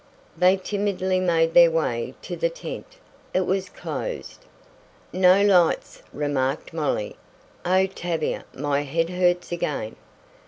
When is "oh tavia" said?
7.63-8.45